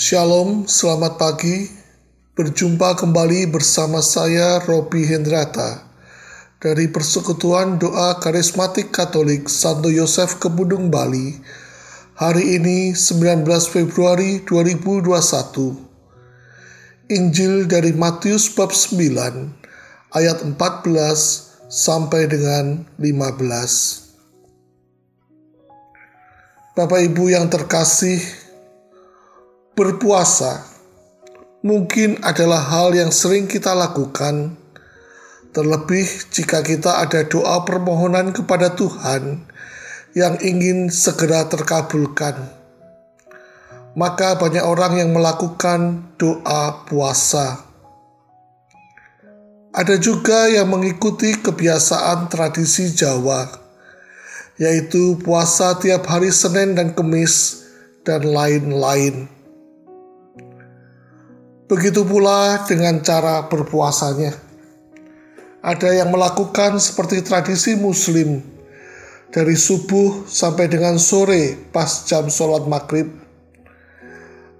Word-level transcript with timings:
Shalom, 0.00 0.64
selamat 0.64 1.20
pagi. 1.20 1.68
Berjumpa 2.32 2.96
kembali 3.04 3.52
bersama 3.52 4.00
saya 4.00 4.56
Robi 4.64 5.04
Hendrata 5.04 5.92
dari 6.56 6.88
Persekutuan 6.88 7.76
Doa 7.76 8.16
Karismatik 8.16 8.96
Katolik 8.96 9.52
Santo 9.52 9.92
Yosef 9.92 10.40
Kebudung 10.40 10.88
Bali. 10.88 11.36
Hari 12.16 12.56
ini 12.56 12.96
19 12.96 13.44
Februari 13.68 14.40
2021. 14.48 17.12
Injil 17.12 17.68
dari 17.68 17.92
Matius 17.92 18.48
bab 18.56 18.72
9 18.72 20.16
ayat 20.16 20.40
14 20.40 20.56
sampai 21.68 22.24
dengan 22.24 22.88
15. 22.96 24.16
Bapak 26.72 27.00
Ibu 27.04 27.36
yang 27.36 27.52
terkasih, 27.52 28.48
berpuasa 29.78 30.70
mungkin 31.60 32.16
adalah 32.24 32.60
hal 32.60 32.96
yang 32.96 33.12
sering 33.12 33.44
kita 33.44 33.76
lakukan, 33.76 34.56
terlebih 35.52 36.08
jika 36.32 36.64
kita 36.64 37.04
ada 37.04 37.24
doa 37.28 37.62
permohonan 37.68 38.32
kepada 38.32 38.72
Tuhan 38.72 39.44
yang 40.16 40.40
ingin 40.40 40.90
segera 40.90 41.46
terkabulkan. 41.46 42.34
Maka, 43.98 44.38
banyak 44.38 44.62
orang 44.62 45.02
yang 45.02 45.10
melakukan 45.10 46.14
doa 46.14 46.86
puasa. 46.86 47.66
Ada 49.74 49.98
juga 49.98 50.46
yang 50.50 50.70
mengikuti 50.70 51.34
kebiasaan 51.34 52.30
tradisi 52.30 52.90
Jawa, 52.94 53.50
yaitu 54.58 55.18
puasa 55.18 55.78
tiap 55.78 56.06
hari 56.06 56.30
Senin 56.30 56.78
dan 56.78 56.94
Kemis, 56.94 57.66
dan 58.06 58.30
lain-lain. 58.30 59.39
Begitu 61.70 62.02
pula 62.02 62.66
dengan 62.66 62.98
cara 62.98 63.46
berpuasanya. 63.46 64.34
Ada 65.62 66.02
yang 66.02 66.10
melakukan 66.10 66.82
seperti 66.82 67.22
tradisi 67.22 67.78
Muslim, 67.78 68.42
dari 69.30 69.54
subuh 69.54 70.26
sampai 70.26 70.66
dengan 70.66 70.98
sore 70.98 71.54
pas 71.70 72.10
jam 72.10 72.26
sholat 72.26 72.66
maghrib. 72.66 73.06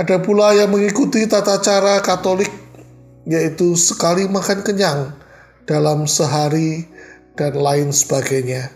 Ada 0.00 0.16
pula 0.24 0.56
yang 0.56 0.72
mengikuti 0.72 1.28
tata 1.28 1.60
cara 1.60 2.00
Katolik, 2.00 2.50
yaitu 3.28 3.76
sekali 3.76 4.24
makan 4.24 4.64
kenyang 4.64 5.12
dalam 5.68 6.08
sehari 6.08 6.88
dan 7.36 7.52
lain 7.52 7.92
sebagainya. 7.92 8.72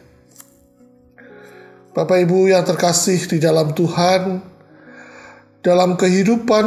Bapak 1.96 2.28
Ibu 2.28 2.52
yang 2.52 2.62
terkasih 2.62 3.24
di 3.24 3.40
dalam 3.40 3.72
Tuhan, 3.72 4.44
dalam 5.64 5.96
kehidupan 5.96 6.66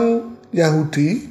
Yahudi, 0.52 1.31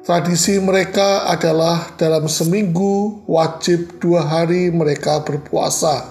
Tradisi 0.00 0.56
mereka 0.56 1.28
adalah 1.28 1.92
dalam 2.00 2.24
seminggu 2.24 3.20
wajib 3.28 4.00
dua 4.00 4.24
hari 4.24 4.72
mereka 4.72 5.20
berpuasa. 5.20 6.08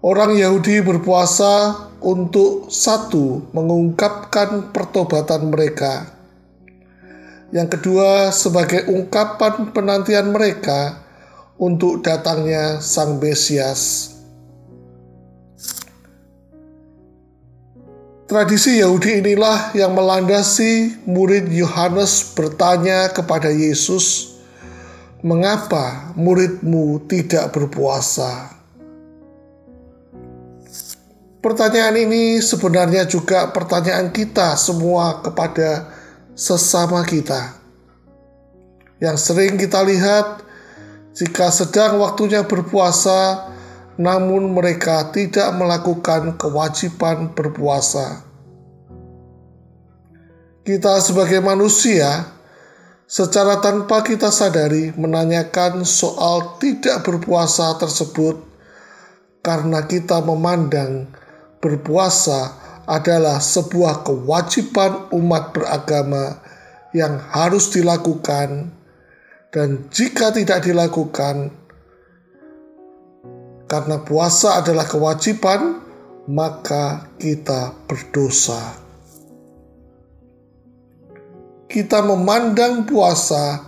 Orang 0.00 0.32
Yahudi 0.32 0.80
berpuasa 0.80 1.76
untuk 2.00 2.72
satu 2.72 3.52
mengungkapkan 3.52 4.72
pertobatan 4.72 5.52
mereka. 5.52 6.08
Yang 7.52 7.76
kedua 7.76 8.32
sebagai 8.32 8.88
ungkapan 8.88 9.68
penantian 9.76 10.32
mereka 10.32 11.04
untuk 11.60 12.00
datangnya 12.00 12.80
Sang 12.80 13.20
Mesias. 13.20 14.16
Tradisi 18.30 18.78
Yahudi 18.78 19.26
inilah 19.26 19.74
yang 19.74 19.90
melandasi 19.90 21.02
murid 21.02 21.50
Yohanes 21.50 22.30
bertanya 22.30 23.10
kepada 23.10 23.50
Yesus, 23.50 24.38
"Mengapa 25.18 26.14
muridmu 26.14 27.10
tidak 27.10 27.50
berpuasa?" 27.50 28.54
Pertanyaan 31.42 32.06
ini 32.06 32.38
sebenarnya 32.38 33.02
juga 33.10 33.50
pertanyaan 33.50 34.14
kita 34.14 34.54
semua 34.54 35.18
kepada 35.26 35.90
sesama 36.38 37.02
kita. 37.02 37.58
Yang 39.02 39.26
sering 39.26 39.58
kita 39.58 39.82
lihat 39.82 40.46
jika 41.18 41.50
sedang 41.50 41.98
waktunya 41.98 42.46
berpuasa, 42.46 43.50
namun 44.00 44.56
mereka 44.56 45.12
tidak 45.12 45.52
melakukan 45.60 46.40
kewajiban 46.40 47.36
berpuasa. 47.36 48.24
Kita, 50.64 50.96
sebagai 51.04 51.44
manusia, 51.44 52.32
secara 53.04 53.60
tanpa 53.60 54.00
kita 54.00 54.32
sadari, 54.32 54.96
menanyakan 54.96 55.84
soal 55.84 56.56
tidak 56.56 57.04
berpuasa 57.04 57.76
tersebut 57.76 58.40
karena 59.44 59.84
kita 59.84 60.24
memandang 60.24 61.12
berpuasa 61.60 62.56
adalah 62.88 63.36
sebuah 63.36 64.00
kewajiban 64.00 65.12
umat 65.12 65.52
beragama 65.52 66.40
yang 66.96 67.20
harus 67.20 67.68
dilakukan, 67.68 68.72
dan 69.52 69.92
jika 69.92 70.32
tidak 70.32 70.64
dilakukan, 70.64 71.59
karena 73.70 74.02
puasa 74.02 74.58
adalah 74.58 74.82
kewajiban, 74.82 75.78
maka 76.26 77.06
kita 77.22 77.70
berdosa. 77.86 78.58
Kita 81.70 82.02
memandang 82.02 82.82
puasa 82.82 83.62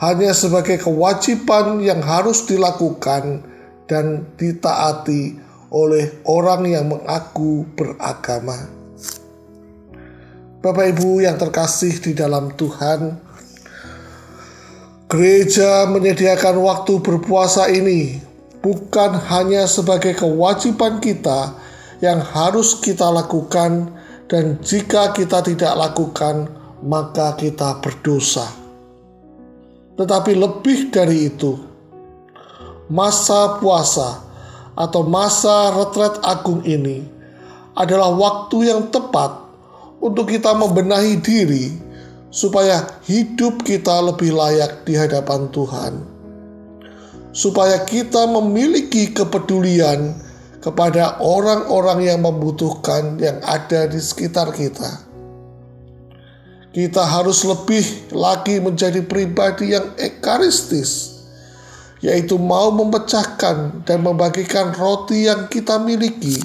hanya 0.00 0.32
sebagai 0.32 0.80
kewajiban 0.80 1.76
yang 1.84 2.00
harus 2.00 2.48
dilakukan 2.48 3.44
dan 3.84 4.32
ditaati 4.40 5.36
oleh 5.68 6.24
orang 6.24 6.64
yang 6.64 6.88
mengaku 6.88 7.68
beragama. 7.76 8.56
Bapak 10.64 10.96
Ibu 10.96 11.20
yang 11.20 11.36
terkasih 11.36 12.00
di 12.00 12.16
dalam 12.16 12.48
Tuhan, 12.56 13.20
gereja 15.04 15.84
menyediakan 15.92 16.56
waktu 16.64 17.04
berpuasa 17.04 17.68
ini 17.68 18.32
bukan 18.64 19.20
hanya 19.28 19.68
sebagai 19.68 20.16
kewajiban 20.16 20.96
kita 20.96 21.52
yang 22.00 22.24
harus 22.24 22.80
kita 22.80 23.12
lakukan, 23.12 23.92
dan 24.24 24.56
jika 24.64 25.12
kita 25.12 25.44
tidak 25.44 25.76
lakukan, 25.76 26.48
maka 26.80 27.36
kita 27.36 27.76
berdosa. 27.84 28.48
Tetapi 30.00 30.32
lebih 30.32 30.88
dari 30.88 31.28
itu, 31.28 31.60
masa 32.88 33.60
puasa 33.60 34.24
atau 34.74 35.04
masa 35.04 35.70
retret 35.76 36.18
agung 36.24 36.64
ini 36.64 37.04
adalah 37.76 38.10
waktu 38.10 38.72
yang 38.72 38.88
tepat 38.88 39.44
untuk 40.00 40.32
kita 40.32 40.56
membenahi 40.56 41.20
diri 41.20 41.70
supaya 42.32 42.82
hidup 43.06 43.62
kita 43.62 44.02
lebih 44.02 44.34
layak 44.34 44.82
di 44.82 44.98
hadapan 44.98 45.46
Tuhan 45.54 46.13
supaya 47.34 47.82
kita 47.82 48.30
memiliki 48.30 49.10
kepedulian 49.10 50.14
kepada 50.62 51.18
orang-orang 51.18 52.06
yang 52.06 52.22
membutuhkan 52.22 53.18
yang 53.18 53.42
ada 53.42 53.90
di 53.90 53.98
sekitar 53.98 54.54
kita. 54.54 55.02
Kita 56.70 57.04
harus 57.04 57.44
lebih 57.44 58.14
lagi 58.14 58.58
menjadi 58.62 59.02
pribadi 59.04 59.74
yang 59.74 59.94
ekaristis, 59.98 61.20
yaitu 62.00 62.38
mau 62.38 62.70
memecahkan 62.70 63.82
dan 63.84 63.98
membagikan 64.02 64.72
roti 64.74 65.26
yang 65.26 65.46
kita 65.50 65.78
miliki 65.78 66.38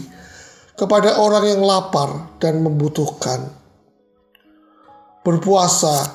kepada 0.78 1.18
orang 1.18 1.46
yang 1.50 1.62
lapar 1.66 2.30
dan 2.38 2.62
membutuhkan. 2.62 3.50
Berpuasa 5.26 6.14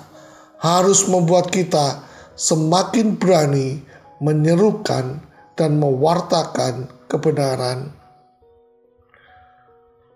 harus 0.63 1.07
membuat 1.11 1.51
kita 1.51 2.07
semakin 2.39 3.19
berani 3.19 3.94
menyerukan, 4.25 5.21
dan 5.55 5.77
mewartakan 5.77 6.89
kebenaran. 7.07 7.93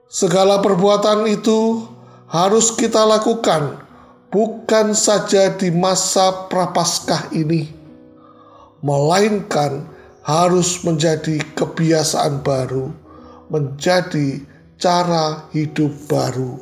Segala 0.09 0.65
perbuatan 0.65 1.29
itu 1.29 1.85
harus 2.27 2.73
kita 2.73 3.05
lakukan, 3.05 3.85
bukan 4.33 4.97
saja 4.97 5.53
di 5.53 5.69
masa 5.69 6.49
prapaskah 6.49 7.29
ini, 7.37 7.69
melainkan 8.81 9.85
harus 10.25 10.81
menjadi 10.81 11.45
kebiasaan 11.53 12.41
baru, 12.41 12.89
menjadi 13.53 14.41
cara 14.81 15.45
hidup 15.53 15.93
baru. 16.09 16.57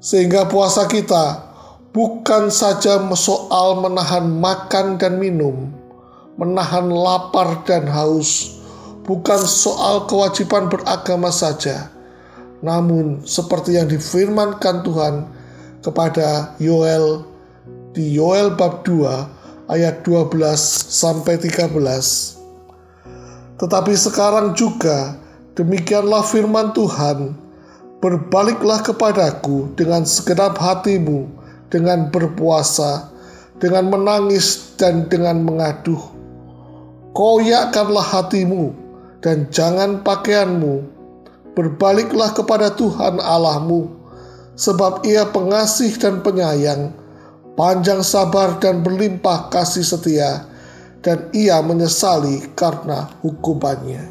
Sehingga 0.00 0.48
puasa 0.48 0.88
kita 0.88 1.49
bukan 1.90 2.50
saja 2.50 3.02
soal 3.18 3.82
menahan 3.82 4.30
makan 4.38 4.98
dan 4.98 5.18
minum, 5.18 5.74
menahan 6.38 6.86
lapar 6.90 7.66
dan 7.66 7.90
haus, 7.90 8.62
bukan 9.02 9.42
soal 9.42 10.06
kewajiban 10.06 10.70
beragama 10.70 11.34
saja, 11.34 11.90
Namun 12.60 13.24
seperti 13.24 13.80
yang 13.80 13.88
difirmankan 13.88 14.84
Tuhan 14.84 15.24
kepada 15.80 16.52
Yoel 16.60 17.24
di 17.96 18.20
Yoel 18.20 18.52
bab 18.52 18.84
2 18.84 19.72
ayat 19.72 20.04
12 20.04 20.36
sampai 20.92 21.40
13. 21.40 21.72
Tetapi 23.56 23.92
sekarang 23.96 24.52
juga 24.52 25.16
demikianlah 25.56 26.20
firman 26.20 26.76
Tuhan, 26.76 27.32
berbaliklah 28.04 28.84
kepadaku 28.84 29.72
dengan 29.72 30.04
segenap 30.04 30.60
hatimu, 30.60 31.39
dengan 31.70 32.10
berpuasa, 32.10 33.08
dengan 33.62 33.88
menangis 33.88 34.74
dan 34.76 35.06
dengan 35.06 35.46
mengaduh. 35.46 36.02
Koyakkanlah 37.14 38.04
hatimu 38.04 38.74
dan 39.22 39.46
jangan 39.48 40.02
pakaianmu. 40.02 40.98
Berbaliklah 41.50 42.30
kepada 42.30 42.70
Tuhan 42.72 43.18
Allahmu, 43.18 43.90
sebab 44.54 45.02
Ia 45.02 45.26
pengasih 45.28 45.98
dan 45.98 46.22
penyayang, 46.22 46.94
panjang 47.58 48.06
sabar 48.06 48.56
dan 48.62 48.86
berlimpah 48.86 49.50
kasih 49.50 49.82
setia, 49.82 50.46
dan 51.02 51.26
Ia 51.34 51.58
menyesali 51.60 52.54
karena 52.54 53.10
hukumannya. 53.20 54.08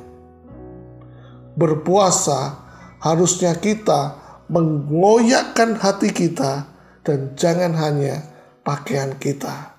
Berpuasa 1.55 2.59
harusnya 2.99 3.55
kita 3.55 4.19
mengoyakkan 4.51 5.79
hati 5.79 6.11
kita 6.11 6.68
dan 7.03 7.33
jangan 7.35 7.75
hanya 7.75 8.23
pakaian 8.63 9.15
kita. 9.17 9.75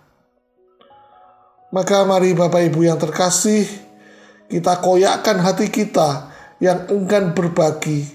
Maka 1.70 2.02
mari 2.02 2.34
Bapak 2.34 2.66
Ibu 2.66 2.82
yang 2.82 2.98
terkasih, 2.98 3.62
kita 4.50 4.82
koyakkan 4.82 5.38
hati 5.38 5.70
kita 5.70 6.26
yang 6.58 6.90
enggan 6.90 7.30
berbagi, 7.30 8.10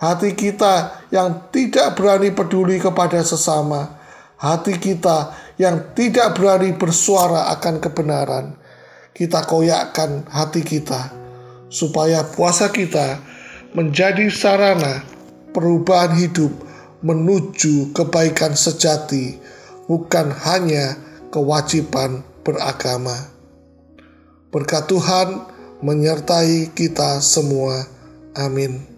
hati 0.00 0.32
kita 0.32 1.04
yang 1.12 1.52
tidak 1.52 2.00
berani 2.00 2.32
peduli 2.32 2.80
kepada 2.80 3.20
sesama, 3.20 4.00
hati 4.40 4.80
kita 4.80 5.36
yang 5.60 5.92
tidak 5.92 6.32
berani 6.32 6.72
bersuara 6.72 7.52
akan 7.52 7.84
kebenaran. 7.84 8.56
Kita 9.12 9.44
koyakkan 9.46 10.26
hati 10.32 10.64
kita 10.64 11.12
supaya 11.68 12.24
puasa 12.24 12.72
kita 12.72 13.20
menjadi 13.76 14.26
sarana 14.32 15.04
perubahan 15.54 16.18
hidup 16.18 16.50
menuju 17.04 17.92
kebaikan 17.92 18.56
sejati, 18.56 19.36
bukan 19.84 20.32
hanya 20.32 20.96
kewajiban 21.28 22.24
beragama. 22.40 23.28
Berkat 24.48 24.88
Tuhan 24.88 25.44
menyertai 25.84 26.72
kita 26.72 27.20
semua. 27.20 27.84
Amin. 28.32 28.93